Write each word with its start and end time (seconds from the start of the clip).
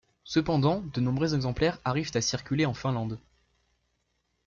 Cependant, 0.23 0.81
de 0.95 0.99
nombreux 0.99 1.35
exemplaires 1.35 1.77
arrivent 1.85 2.09
à 2.17 2.21
circuler 2.21 2.65
en 2.65 2.73
Finlande. 2.73 3.19